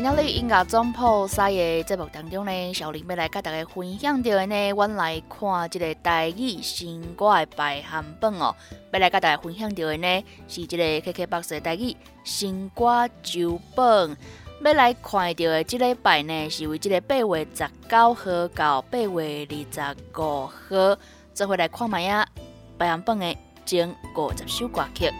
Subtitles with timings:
[0.00, 8.54] 今仔日音乐总铺赛的节目当中呢，小林要来甲大家分享到的呢，阮来看即个台语新歌的排行榜哦。
[8.92, 14.16] 要来甲大家分享到的呢，是即个 KKBOX 的台语新歌周榜。
[14.62, 20.98] 要来看到的即礼拜呢，是为即个八月十九号到八月二十五号，
[21.34, 22.24] 做回来看卖啊
[22.78, 25.10] 排行榜的前五十首歌曲。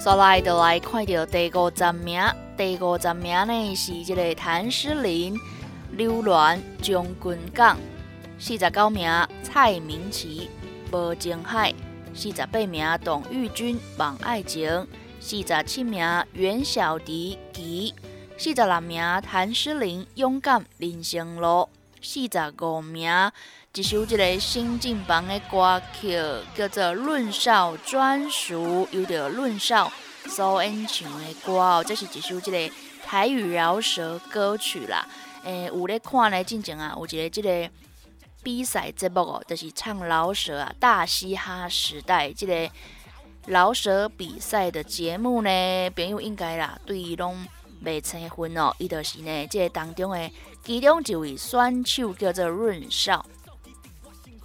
[0.00, 2.22] 所来就来看到第五十名，
[2.56, 5.34] 第五十名呢是这个谭诗琳
[5.90, 7.76] 《流岚将军港》，
[8.38, 9.10] 四十九名
[9.42, 10.48] 蔡明琪
[10.96, 11.72] 《无情海》，
[12.14, 14.70] 四十八名董玉君《王爱情》，
[15.18, 17.92] 四十七名袁小迪《奇》，
[18.40, 21.46] 四十六名谭诗琳《勇敢人生路》，
[22.00, 23.10] 四十五名
[23.78, 26.18] 一首即个新进榜的歌曲
[26.52, 29.92] 叫做《论少专属》，有着论少
[30.26, 32.74] 所演唱的歌哦，这是一首即个
[33.06, 35.06] 台语饶舌歌曲啦。
[35.44, 37.70] 诶，有咧看咧，进前啊，有一个即个
[38.42, 42.68] 比赛节目哦，就是唱饶舌啊，大嘻哈时代即个
[43.46, 47.46] 饶舌比赛的节目呢，朋友应该啦，对伊拢
[47.82, 50.28] 未青分哦，伊就是呢，即个当中的
[50.64, 53.24] 其中一位选手叫做润少。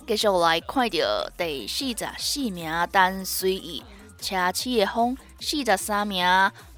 [0.06, 3.82] 继续来看到第四十四名单随意
[4.20, 6.26] 车起的风，四十三名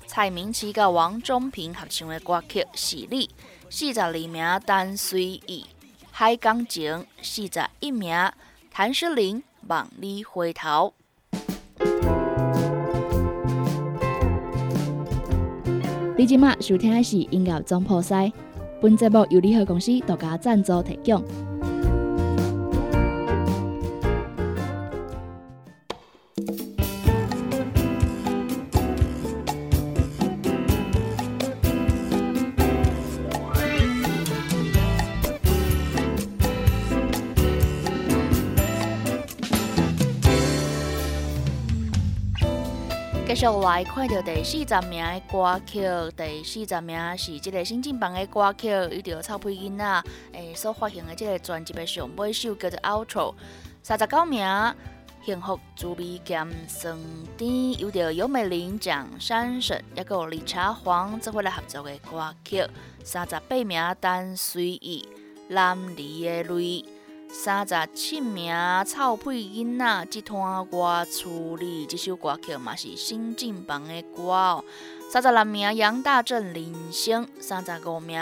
[0.05, 3.27] 蔡明琪甲王中平合唱的歌曲《是你》，
[3.69, 5.65] 四十二名单随意
[6.11, 8.15] 海港情，四十一名
[8.71, 10.93] 谭诗琳望你回头。
[16.15, 18.31] 你即马收听的是音乐总破塞，
[18.79, 21.54] 本节目由联合公司独家赞助提供。
[43.35, 45.81] 继续来看到第四十名的歌曲，
[46.15, 53.33] 第四十名是即个新进榜的歌曲，伊着臭屁囡仔诶所发行的即个专辑的上尾首叫做 Outro。
[53.83, 54.41] 三十九名
[55.25, 56.97] 幸福滋味咸酸
[57.37, 62.65] 甜，有着尤美玲、蒋珊珊，抑个有李茶黄做伙来合作的歌曲。
[63.03, 65.05] 三十八名单随意
[65.49, 66.85] 蓝梨的泪。
[67.37, 68.55] 三十七名
[68.87, 70.39] 臭屁囡仔，即摊
[70.71, 74.63] 我处理这首歌曲嘛是新进榜的歌哦。
[75.11, 78.19] 三十六名杨大正铃声，三十五名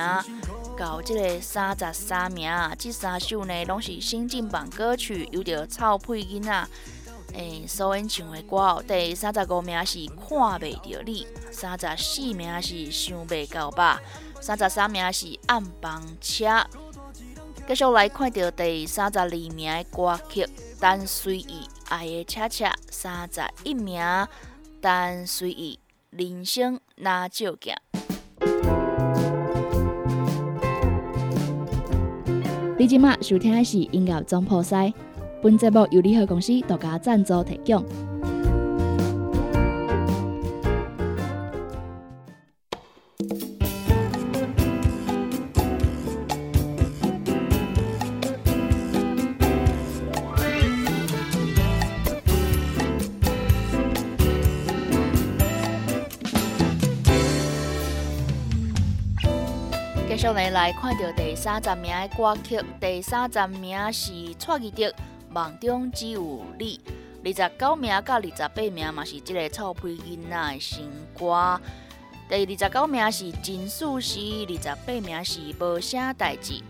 [0.78, 6.68] 到即个三十三名，这三首呢拢是新进榜歌曲，有着臭屁囡仔
[7.34, 8.84] 诶所演唱的歌哦。
[8.85, 14.01] 第三十五名是看袂着你，三十四名是想袂到吧，
[14.41, 16.45] 三十三名是暗房车。
[17.66, 20.44] 继续来看到第三十二名的歌曲
[20.81, 24.01] 《单随意爱的恰恰》，三十一名
[24.81, 25.79] 《单随意
[26.09, 27.74] 人生哪照镜》。
[32.78, 34.94] 你即马收听的是音乐总破塞，
[35.41, 38.12] 本节目由联合公司独家赞助提供。
[60.33, 64.83] 来看到第三十名的歌曲，第三十名是蔡依德
[65.30, 66.80] 《梦中只有你》，
[67.39, 71.59] 二十九名到二十八名嘛是即个臭屁囡仔的新歌。
[72.27, 76.62] 第二十九名是金素汐，二十八名是无啥代志，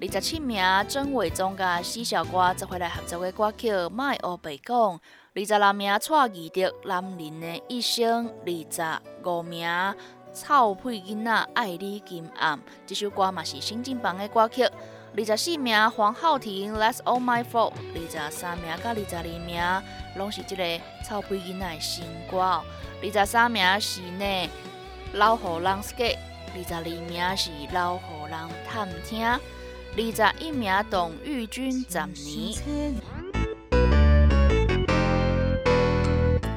[0.00, 4.76] 二十七名曾伟忠甲四小瓜则回来合作的歌曲《卖乌白讲》。
[5.34, 8.30] 二十六名蔡义德男人的一生。
[8.44, 9.66] 二十五名
[10.34, 14.62] 臭屁囡仔爱你金暗，这首歌嘛是新进榜的歌曲。
[15.14, 17.72] 二十四名黄浩庭《That's All My Fault》。
[17.94, 19.62] 二十三名到二十二名
[20.16, 22.38] 拢是这个臭屁囡仔的新歌。
[22.40, 24.48] 二十三名是呢
[25.12, 26.18] 老虎人世界。
[26.54, 29.26] 二十二名是老虎人探听。
[29.26, 29.38] 二
[29.96, 32.94] 十一名董玉君十年，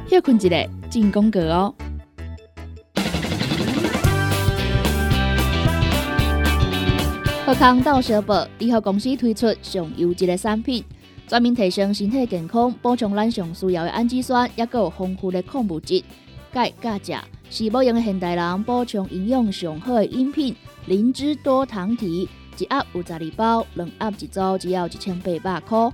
[0.10, 1.76] 休困一下进攻歌哦。
[7.46, 10.84] 贺康道小宝联合公司推出上优质的产品，
[11.28, 16.04] 专门提升身体健康，补充咱上需要的氨基酸，也有丰富的矿物质。
[16.52, 20.56] 钙、钾、钾是保养现代人补充营养上好的饮品，
[20.88, 22.28] 灵芝多糖体。
[22.58, 25.92] 一盒有十二包，两盒一组，只要一千八百块。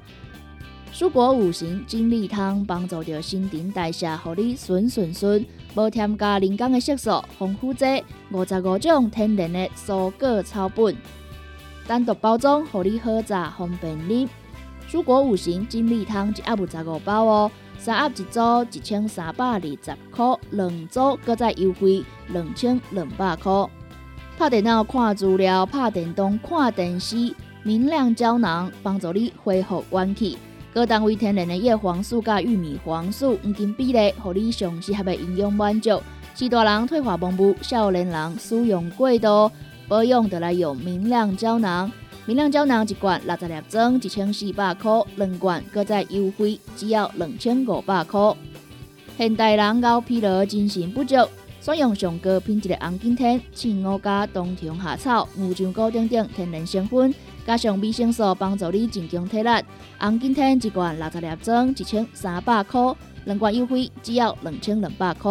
[0.93, 5.45] 蔬果五行精力汤帮助着新陈代谢，互你顺顺顺，
[5.75, 7.85] 无添加人工的色素，防腐剂
[8.31, 10.95] 五十五种天然的蔬果草本，
[11.91, 14.25] 单独包装，互你喝茶方便你。
[14.89, 18.39] 蔬果五行精力汤一盒有十五包哦，三盒一组
[18.71, 19.77] 一千三百二十
[20.09, 23.51] 块，两组搁再优惠两千两百块。
[24.39, 30.37] 拍电脑看资料，拍电动看电视，明亮胶囊帮助你恢复元气。
[30.73, 36.01] 高单位天然的叶黄素加玉米黄素黄金比例，互你上适合的营养满足。
[36.35, 39.51] 是大人退化蒙雾，少年人使用过度
[39.91, 41.91] 保养得来用明亮胶囊。
[42.25, 48.33] 明亮胶囊一罐六十粒装，一千四百块；两罐搁再优惠，只要两千五百块。
[49.17, 51.15] 现代人熬疲劳，精神不足。
[51.59, 57.13] 选用上高品质的红景天、青乌加冬虫夏草、牛樟菇等等天然成分，
[57.45, 59.49] 加上维生素，帮助你增强体力。
[59.99, 62.95] 红景天一罐六十粒装，一千三百块；
[63.25, 65.29] 两罐优惠，只要两千两百块。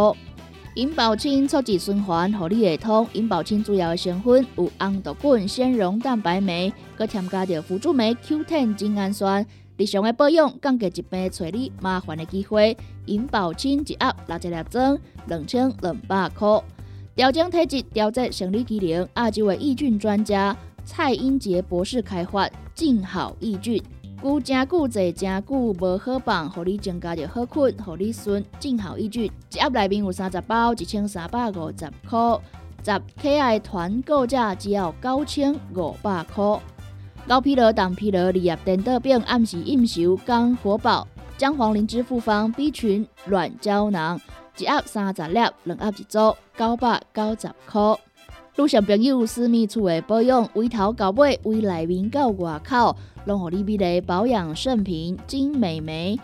[0.75, 3.05] 银保清促进循环，合你会通。
[3.13, 9.45] 银保清主要的成分有红豆根、纤溶蛋白酶，佮添加着辅助酶 Q10 精氨酸。
[9.77, 12.77] 日常的保养，降低疾病找你麻烦的机会。
[13.07, 16.63] 银保清一盒六十粒装，两千两百块。
[17.17, 23.83] 调整体质、调节生理机能，亚洲的益菌专家蔡英杰博士开发静好益菌，
[24.23, 28.45] 久真久坐真久无好放，互你增加着好困，互你顺。
[28.59, 32.39] 正好益菌一盒内面有三十包，一千三百五十块。
[32.85, 36.61] 十 K 团购价只要九千五百块。
[37.27, 41.09] 高疲劳、胆疲劳、二叶电豆饼、暗时应酬、肝活宝、
[41.39, 44.21] 姜黄灵芝复方、B 群软胶囊，
[44.59, 47.97] 一盒三十粒，两盒一组，九百九十块。
[48.57, 52.95] 女性朋友私密处的保养，从头到尾，从内面到外口，
[53.25, 56.19] 拢互你美丽保养圣品金美眉。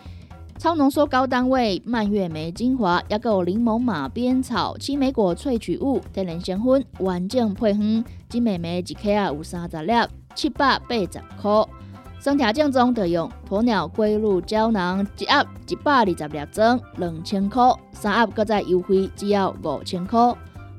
[0.59, 8.03] 超浓缩高单位蔓越莓精华，也有柠檬马鞭草、青梅果萃取物、天然香薰，完整配方。
[8.27, 9.93] 金美眉一克啊有三十粒，
[10.35, 11.65] 七百八十块。
[12.19, 17.73] 身体正宗就用鸵鸟龟鹿胶囊，一盒一百二十粒装，两千块。
[17.93, 20.35] 三盒搁再优惠，只要五千块。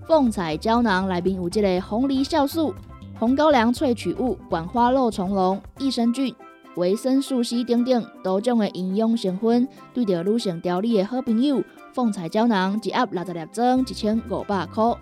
[0.08, 2.74] 凤彩胶囊内面有这个红梨酵素、
[3.18, 6.34] 红高粱萃取物、管花肉虫龙、益生菌。
[6.76, 11.62] 维生素 C 等等多种的营养成分，对着女性调理的好朋友。
[11.92, 14.94] 凤彩胶囊一盒六十粒装，一千五百块。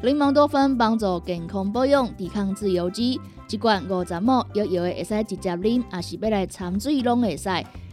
[0.00, 3.20] 柠檬多酚帮助健康保养，抵抗自由基，
[3.50, 7.50] 一罐五十毫摇摇的会使直接啉，也是要来掺水拢会使。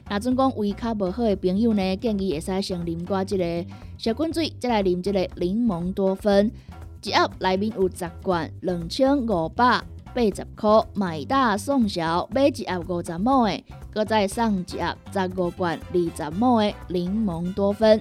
[0.09, 3.65] 那阵讲胃口无好的朋友呢，建议会使先啉寡即个
[3.97, 6.51] 小滚水，再来啉即个柠檬多酚。
[7.03, 9.81] 一盒内面有十罐，两千五百。
[10.15, 17.99] 八十块买大送小，买一盒五十毛的，搁再送一盒十五罐二十毛的柠檬多酚。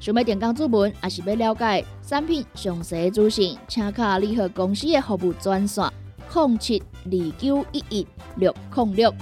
[0.00, 5.88] 想要点讲注文，还是要了解产品详细资讯，请卡联合公司的服务专线：
[6.34, 9.14] 零七二九一一六零六。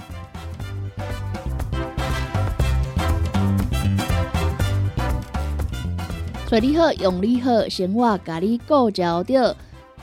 [6.51, 9.55] 找你好，用你好，生活甲你顾焦着。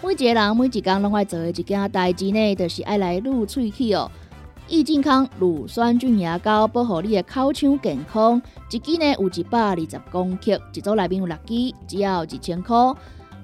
[0.03, 4.11] 每一个人每一工拢爱做的一件代志呢，就是爱来撸喙齿哦。
[4.67, 8.41] 益健康乳酸菌牙膏保护你的口腔健康，
[8.71, 12.75] 一支呢有一百二十公克，一组内面有六支，只要一千块。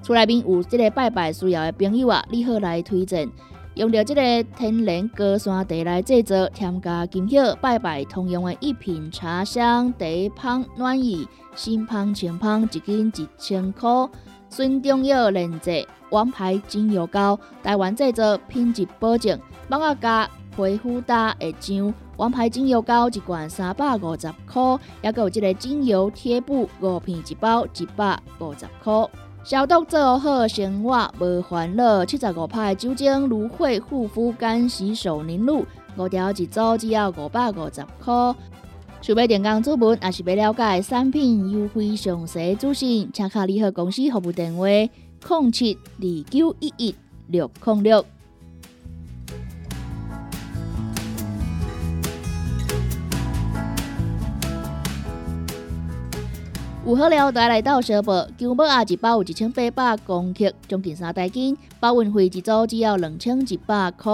[0.01, 3.29] 厝内面有这个拜拜需要的朋友啊，你好来推荐。
[3.75, 10.07] 用着这个天然高山茶来制作，添加金叶拜拜通用的一品茶香茶
[10.41, 13.89] 香暖意，新香清香，一斤一千块。
[14.47, 19.37] 孙中药炼制王牌精油膏，台湾制作，品质保证。
[19.67, 29.09] 网啊加皮肤搭的酱，王牌精油膏一罐三百五十块，还有这个精油贴布五片一包，一百五十块。
[29.45, 32.03] 消毒做好，生活无烦恼。
[32.03, 35.63] 七十五派酒精芦荟护肤干洗手凝露，
[35.95, 38.35] 五条一组，只要五百五十块。
[39.01, 46.95] 想要电工主文，也是要了解产品优惠详细资讯，请卡联合公司服务电话：零七二九一一
[47.27, 48.03] 六零六。
[56.85, 64.11] 有好料带来到小宝，旧宝啊一包有一千八百公克，将近三袋斤，包运费一组只要两千一百块。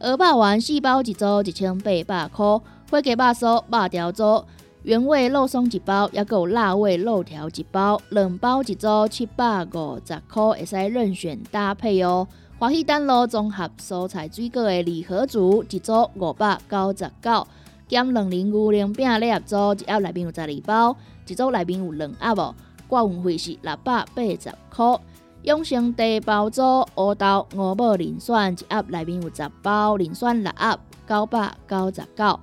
[0.00, 2.46] 鹅霸丸四包一组一千八百块。
[2.90, 4.42] 花鸡肉酥、肉条组、
[4.84, 12.26] 原味肉松一包，也有辣味肉条一包，两包一组七百五十块，会使任选搭配哦。
[12.58, 17.46] 欢喜丹路综合蔬菜水果的礼盒组，一组五百九十九，
[17.86, 22.54] 减两零牛奶饼礼盒组，一盒内面有十二包，一组内面有两盒哦。
[22.88, 25.00] 挂运费是六百八十块。
[25.42, 26.62] 永生茶包组
[26.96, 32.40] 乌豆五宝磷酸一盒内面有十包，磷酸六盒九百九十九。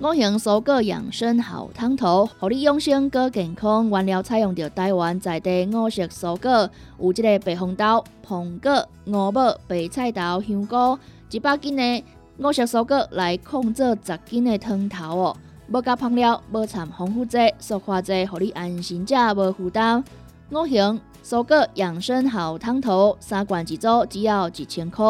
[0.00, 3.88] 五行蔬果养生好汤头，让你养生更健康。
[3.88, 6.70] 原料采用着台湾在地五色蔬果，
[7.00, 10.98] 有即个白红豆、苹果、五宝、白菜头、香菇，
[11.30, 12.04] 一百斤的
[12.38, 15.36] 五色蔬果来控制十斤的汤头哦。
[15.72, 20.02] 无加烹料，无掺防腐剂、塑化剂，互你安心食无负担。
[20.50, 25.04] 五行蔬果养生好汤头，三罐一组，只要一千块。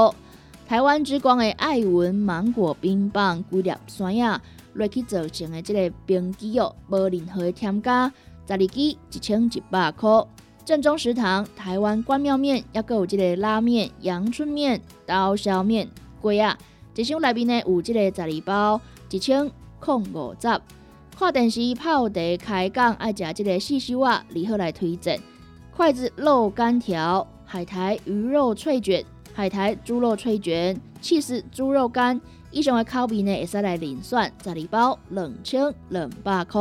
[0.67, 4.41] 台湾之光的爱文芒果冰棒，几粒酸呀？
[4.73, 8.11] 落去做成的这个冰机哦，无任何添加，
[8.47, 10.09] 十二支一千一百块。
[10.65, 15.89] 正宗食堂台湾关庙面，也有这个拉面、阳春面、刀削面，
[16.21, 16.57] 贵啊！
[16.99, 20.61] 一箱内面呢有即个十二包，一千空五十。
[21.17, 25.21] 看电视泡茶开讲，爱食这个四修啊，如何来推荐？
[25.77, 32.21] 筷子肉干条、海苔鱼肉脆卷、海苔猪肉脆卷、气死猪肉干。
[32.51, 36.61] 以上的口味呢，会使来零算十二包两千两百块。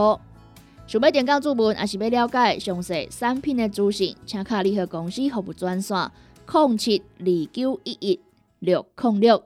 [0.85, 6.11] 想要点购注文，还是要了解详细产品的资讯，请卡联合公司服务专线：
[6.45, 8.19] 零七二九一一
[8.59, 9.43] 六零六。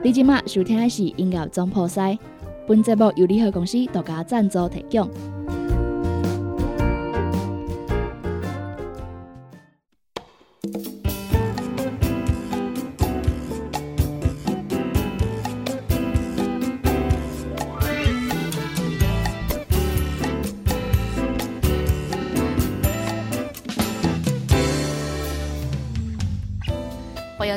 [0.00, 2.16] 你即马收听的是音乐总破塞，
[2.68, 5.37] 本节目由联合公司独家赞助提供。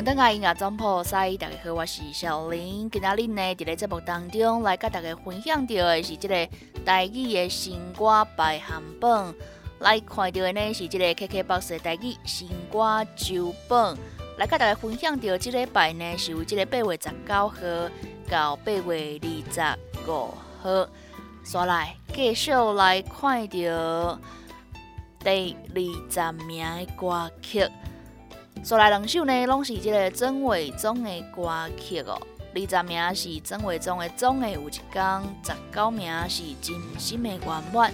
[0.02, 2.90] 迎登来音乐总铺西，大家好，我是小林。
[2.90, 6.48] 今仔日呢，伫咧节目当中来甲大家分享到的是即个
[6.84, 9.32] 台语的新歌排行榜。
[9.78, 13.96] 来看到的呢是即个 KKBOX 台语新歌周榜。
[14.38, 17.54] 来甲大家分享到即个排呢是为即个八月十九号
[18.28, 20.88] 到八月二十五号。
[21.44, 24.18] 刷来继续来看到
[25.20, 25.80] 第二
[26.10, 27.70] 十名的歌曲。
[28.64, 32.20] 所来两首呢，拢是即个曾伟忠的歌曲哦。
[32.54, 34.82] 二十名是曾伟忠的《总的有一天》，
[35.42, 37.92] 十九名是真心的圆满，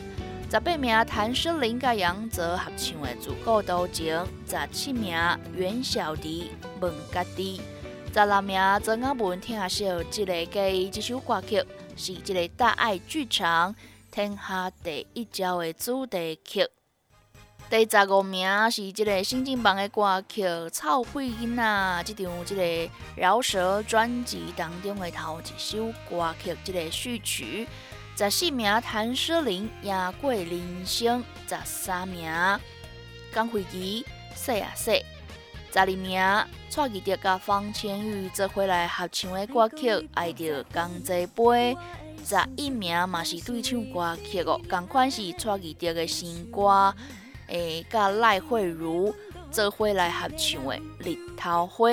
[0.50, 4.14] 十八名谭诗琳甲杨泽合唱的《自古多情》，
[4.50, 5.16] 十七名
[5.54, 6.50] 袁小迪
[6.80, 7.60] 《问家己》，
[8.12, 9.68] 十六名曾阿文听下
[10.10, 11.64] 即个给这首歌曲
[11.96, 13.74] 是即个大爱剧场
[14.10, 16.68] 天下第一招的主题曲。
[17.70, 21.62] 第十五名是即个新进榜的歌曲《臭屁囡仔》，
[22.02, 27.68] 这张即个饶舌专辑当中的头一首歌曲，即个序曲。
[28.16, 32.32] 十四名谭诗琳《夜过人生》，十三名
[33.34, 34.02] 江惠仪
[34.34, 34.94] 《说啊说》，
[35.70, 36.18] 十二名
[36.70, 41.42] 蔡依德甲方千玉做回来合唱的歌曲《爱着江济杯》，
[42.24, 46.94] 十一名嘛是对唱歌曲哦，同款是蔡依德的新歌。
[47.48, 49.14] 诶，甲赖慧茹
[49.50, 51.90] 做伙来合唱的《日头花》。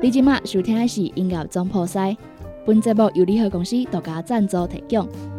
[0.00, 2.16] 你即马收听的是音乐总破塞，
[2.64, 5.35] 本节目由联合公司独家赞助提供。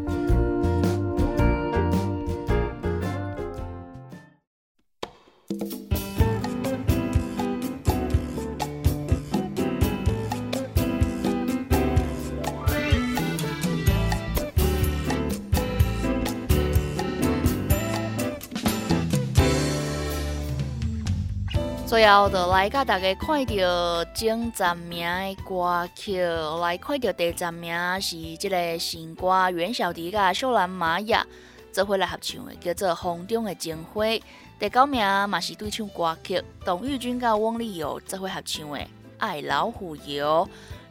[21.87, 26.21] 最后，就来甲大家看到前十名的歌曲，
[26.59, 31.25] 来看到第十名是即个新歌袁小迪甲秀兰玛雅
[31.71, 34.03] 做伙来合唱的，叫做《风中的情花》。
[34.59, 38.79] 第九名嘛是对唱歌曲，董玉君甲汪丽友做伙合唱的
[39.19, 40.45] 《爱老虎油》。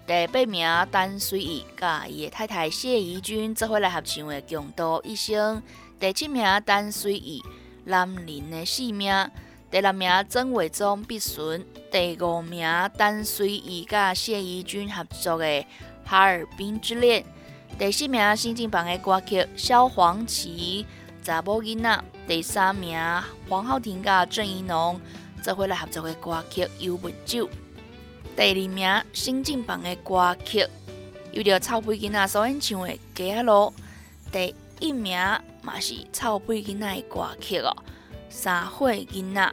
[0.07, 5.59] 第八名单随意甲伊的太太谢怡君做伙来合唱的《共度一生》。
[6.00, 7.43] 第七名单随意
[7.85, 9.12] 男人的性命。
[9.69, 12.65] 第六名曾伟忠必顺，第五名
[12.97, 15.45] 单随怡甲谢依君合作的
[16.05, 17.25] 《哈尔滨之恋》，
[17.79, 20.87] 第四名新进榜的歌曲《萧煌奇
[21.21, 21.91] 查某囡仔》，
[22.29, 22.97] 第三名
[23.49, 25.01] 黄浩庭甲郑怡农
[25.43, 27.49] 做伙来合作的歌曲《幽文酒》，
[28.37, 30.65] 第二名新进榜的歌曲
[31.33, 33.53] 由着臭屁囡仔所演唱的《街路》，
[34.31, 35.19] 第一名
[35.61, 37.77] 嘛是臭屁囡仔的歌曲哦。
[38.38, 39.52] 三岁囡仔。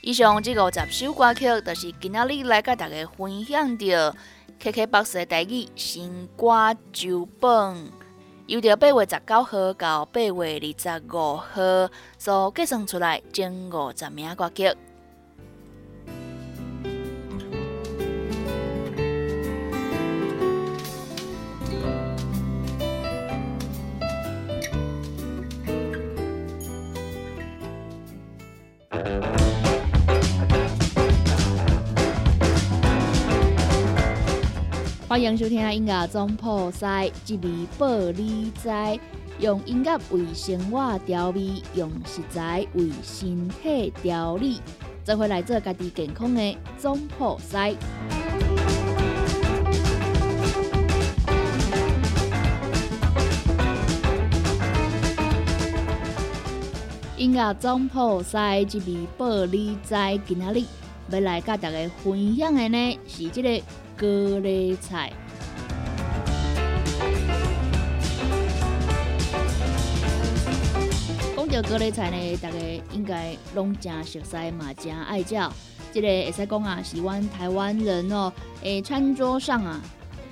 [0.00, 4.16] 以上这五十首歌曲，就是今仔日来甲大家分享的
[4.62, 7.97] KKBOX 的台语新歌周榜。
[8.48, 14.74] 由着八月十九号到八月二十五号所计算出来前五十名歌曲。
[35.18, 38.70] 欢迎收听音乐总破塞，一味报你知，
[39.40, 44.60] 用音乐为生活调味，用食材为身体调理，
[45.02, 47.74] 做回来做家己健康的总破塞。
[57.16, 59.96] 音乐总破塞，一味报你知，
[60.28, 60.62] 今仔日
[61.10, 63.62] 要来甲大家分享的呢是这个。
[64.00, 65.12] 高丽菜，
[71.34, 72.56] 讲到高丽菜呢，大家
[72.92, 75.34] 应该拢真熟悉嘛，真爱食。
[75.92, 79.80] 这个会使讲啊，是阮台湾人哦，诶，餐桌上啊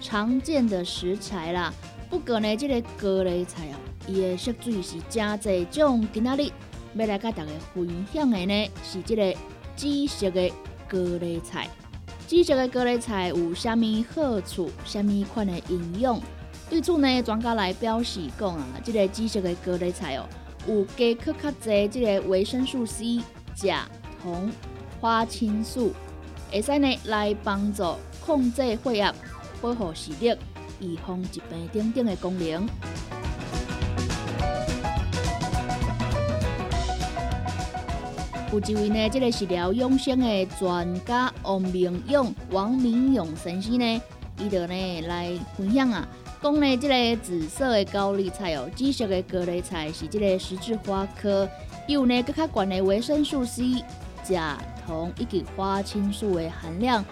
[0.01, 1.75] 常见的食材啦。
[2.09, 3.75] 不过呢，这个高丽菜哦，
[4.07, 6.07] 伊的色水是真济种。
[6.13, 6.53] 今仔日
[6.95, 9.37] 要来甲大家分享的呢，是这个
[9.77, 10.51] 紫色的
[10.89, 11.69] 高丽菜。
[12.27, 14.71] 紫色的高丽菜有虾米好处？
[14.85, 16.21] 虾米款的营养？
[16.69, 20.27] 对此呢，专家来表示讲啊，这个紫色的高丽菜哦，
[20.67, 23.21] 有加可较侪这个维生素 C、
[23.55, 23.89] 钾、
[24.21, 24.51] 铜、
[25.01, 25.93] 花青素，
[26.51, 29.15] 会使呢来帮助控制血压、
[29.61, 30.35] 保护视力、
[30.81, 32.67] 预防疾病等等的功能。
[38.53, 44.03] 有一位呢，这个是疗养生的专家王明勇、王明勇先生呢，
[44.39, 46.07] 伊就呢来分享啊，
[46.41, 51.49] 讲呢，这个紫色的高丽菜哦，紫色的高丽菜是这个十字花科，
[51.89, 53.85] 有呢更较高的维生素 C、
[54.23, 54.57] 钾、
[54.87, 57.05] 铜以及花青素的含量，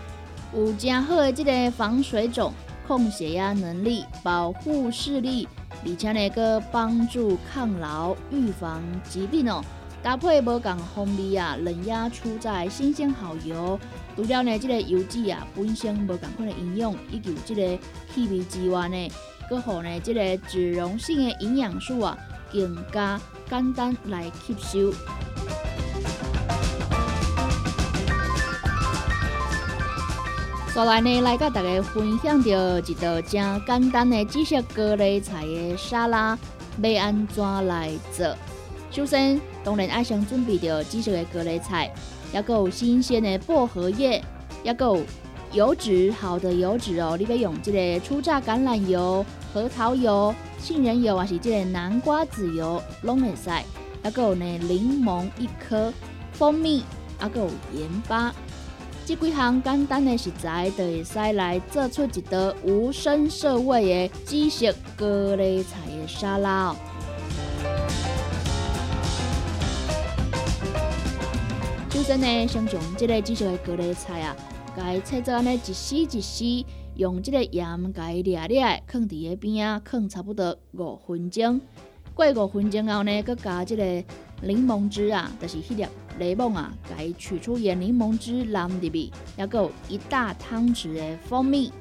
[0.54, 2.52] 有真好的这个防水肿、
[2.86, 5.48] 控血压能力、保护视力，
[5.84, 9.62] 而且呢，个帮助抗老、预防疾病哦。
[10.04, 13.80] 搭配无共风味啊，冷压出在新鲜好油，
[14.14, 17.78] 除了呢，这个油脂啊本身无共款的营养，以及这个
[18.14, 19.10] 气味之外呢，
[19.50, 22.18] 佮好呢，这个脂溶性的营养素啊
[22.52, 24.92] 更加简单来吸收。
[30.74, 36.38] 再来呢，来甲大家分享到一道真简单的紫色高丽菜的沙拉，
[36.82, 38.36] 要安怎来做？
[38.90, 41.90] 首先，当然爱先准备着紫色的各类菜，
[42.32, 44.22] 也有新鲜的薄荷叶，
[44.62, 45.02] 也有
[45.52, 47.16] 油脂好的油脂哦。
[47.18, 53.50] 你要用这个初榨橄榄油、核桃油、杏仁油，还是这个南瓜籽油，拢会使。
[54.04, 55.90] 也有呢柠檬一颗、
[56.32, 56.84] 蜂蜜，
[57.22, 58.34] 也有盐巴。
[59.06, 66.74] 这几项简单的食材，就会使来做出一道无声涩味的紫色高丽菜的沙拉。
[72.04, 74.36] 先呢，先从这个紫色的高丽菜啊，
[74.76, 81.58] 该切做安尼一丝一丝，用这个盐该掠掠，放伫个边啊，放差不多五分钟。
[82.14, 83.82] 过五分钟后呢，佮加这个
[84.42, 85.86] 柠檬汁啊，就是迄粒
[86.18, 91.72] 柠檬啊，该取出盐柠檬汁淋入去，还有一大汤匙的蜂蜜。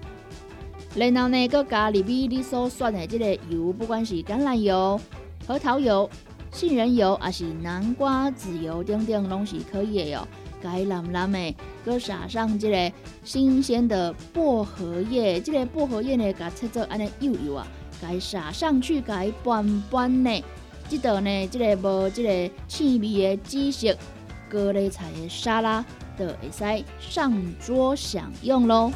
[0.96, 4.98] 然后呢，搁加入去你所选的这个油，不管是橄榄油、
[5.46, 6.10] 核桃油、
[6.54, 10.28] 杏仁油，还是南瓜籽油等等，拢是可以的哦。
[10.62, 17.68] 该淋淋的，搁撒上这个新鲜的薄荷叶，这个薄荷叶呢，甲切做安尼幼幼啊，
[18.00, 20.44] 该撒上去，该拌拌呢。
[20.88, 23.98] 这道呢，这个无这个气味的紫色
[24.50, 25.84] 高丽菜的沙拉，
[26.18, 28.92] 就会使上桌享用咯。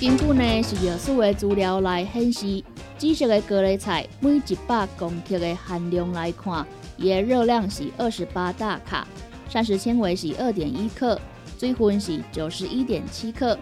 [0.00, 2.62] 根据呢是药素的资料来显示，
[3.00, 6.66] 紫色的高丽菜每一百公克的含量来看，
[6.98, 9.08] 伊的热量是二十八大卡，
[9.48, 11.18] 膳食纤维是二点一克，
[11.58, 13.58] 水分是九十一点七克，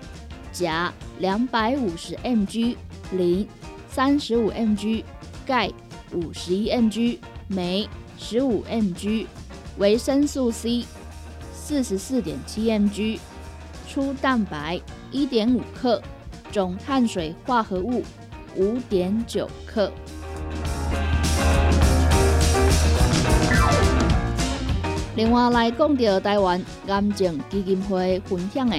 [0.50, 2.74] 钾两百五十 mg，
[3.12, 3.46] 磷
[3.88, 5.04] 三十五 mg，
[5.46, 5.70] 钙
[6.12, 9.26] 五十一 mg，镁十五 mg，
[9.76, 10.84] 维生素 C
[11.54, 13.20] 四十四点七 mg，
[13.88, 14.80] 粗蛋白
[15.12, 16.02] 一点五克。
[16.50, 18.02] 总碳水化合物
[18.58, 19.90] 五点九克。
[25.16, 28.76] 另外来讲到台湾癌症基金会分享的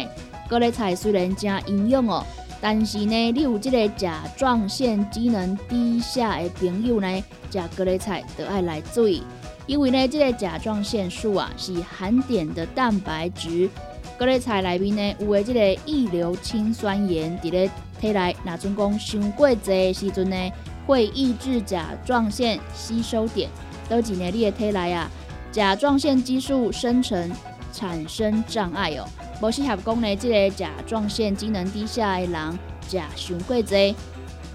[0.48, 2.24] 各类菜，虽然真营养哦，
[2.62, 9.22] 但是呢，你有这个甲状腺机能低下的朋友呢，食各类菜都爱来注意，
[9.68, 13.70] 因为呢，这个甲状腺素啊是含碘的蛋白质。
[14.18, 20.52] 各类菜内面呢，有的这个异硫氰酸盐伫咧体内，若阵讲伤过济时阵呢，
[20.88, 23.50] 会抑制甲状腺吸收点，
[23.88, 25.10] 导致呢你的体内啊
[25.52, 27.32] 甲状腺激素生成
[27.74, 29.06] 产生障碍哦。
[29.42, 33.96] 无适合讲呢，即个甲状腺机能低下的人食伤过济，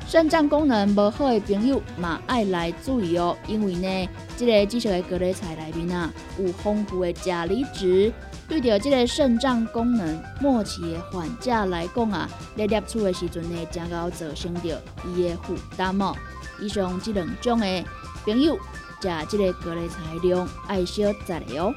[0.07, 8.13] 肾脏功能无好的朋友嘛爱来注意哦，因为呢，即个紫色的高丽菜里面啊有丰富的钾离子。
[8.47, 16.15] 对着这个肾脏功能末期的患者来讲啊，在摄取的时阵呢，将够造成着伊的负担哦。
[16.61, 17.85] 以上这两种的
[18.25, 18.55] 朋友，
[19.01, 21.73] 食这个高丽菜量爱少在的哦。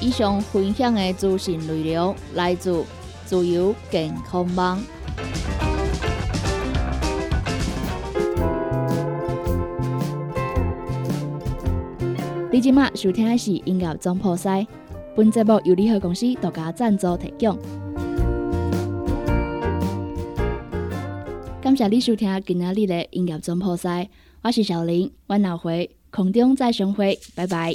[0.00, 2.84] 以上分享的资讯内容来自
[3.24, 4.82] 自由健康网。
[12.60, 14.66] 今麦收听的是音乐总破塞，
[15.16, 17.58] 本节目由联合公司独家赞助提供。
[21.62, 24.06] 感谢你收听今仔日的音乐总破塞，
[24.42, 27.74] 我是小林，我脑回空中再相会，拜拜。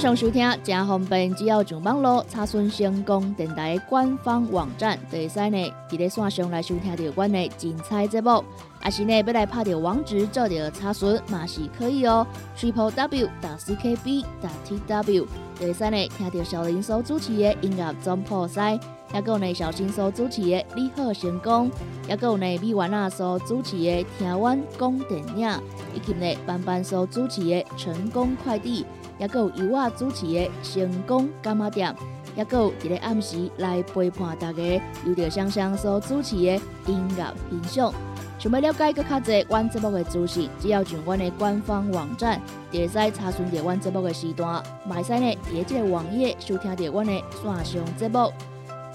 [0.00, 8.42] 上收听真方便，只要上网络查询成功电台官方网站，就会使呢伫咧线上来收听到阮的精彩节目。
[8.82, 12.26] 也是呢要来拍条网址做条查询嘛是可以哦。
[12.56, 15.26] triple w 打 c k b 打 t w
[15.60, 18.80] 就会使呢听到小林所主持的音乐总破塞，
[19.12, 21.70] 也有呢小新所主持的你好成功，
[22.08, 25.60] 也有呢米丸啊所主持的听阮讲电影，
[25.94, 28.86] 以及呢班班所主持的成功快递。
[29.20, 31.94] 也有由我主持的成功干妈店，
[32.34, 37.92] 也有伫个暗时来陪伴大家，由着香香所主持的音乐欣赏。
[38.38, 42.40] 想要了解更较侪阮节目的资讯，只要上阮的官方网站，
[42.72, 44.62] 就会使查询着阮节目的时段。
[44.88, 48.32] 买使呢，伫即个网页收听着阮的线上节目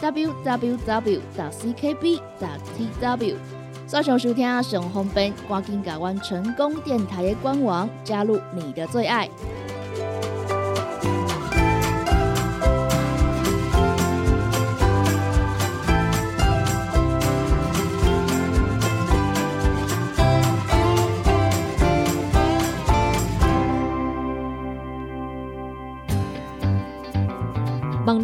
[0.01, 1.21] ：www.
[1.38, 2.19] ckb.
[2.99, 3.35] tw。
[3.85, 9.29] 线上收听上方便，赶紧加阮成功电台的官网，加入你的最爱。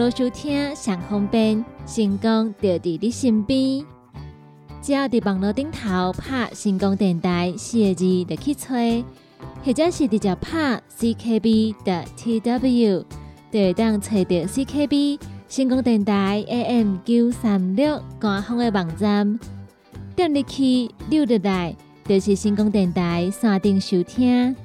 [0.02, 3.86] 络收听上方便，成功就伫你身边。
[4.82, 9.06] 只要伫网络顶头拍“成功电台”四个字，就去吹，
[9.64, 13.04] 或者是直接拍 “ckb” 的 tw，
[13.52, 19.40] 就会当找到 CKB 成功电台 AM 九三六官方的网站。
[20.16, 21.76] 点入去溜入来，
[22.08, 24.56] 就是成功电台山顶收听，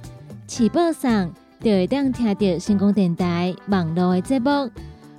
[0.46, 4.70] 起播上就会当听到成功电台网络的节目。